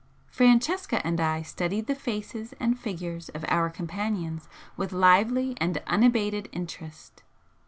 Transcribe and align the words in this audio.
Francesca 0.31 0.99
and 1.05 1.19
I 1.21 1.43
studied 1.43 1.85
the 1.85 1.93
faces 1.93 2.55
and 2.59 2.79
figures 2.79 3.29
of 3.35 3.45
our 3.49 3.69
companions 3.69 4.49
with 4.75 4.91
lively 4.93 5.53
and 5.61 5.77
unabated 5.85 6.49
interest. 6.51 7.21